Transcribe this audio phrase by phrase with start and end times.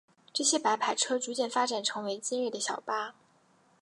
[0.33, 3.13] 这些白牌车逐渐发展成为今日的小巴。